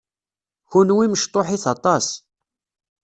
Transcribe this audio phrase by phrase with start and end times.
[0.71, 2.07] Kenwi mecṭuḥit aṭas.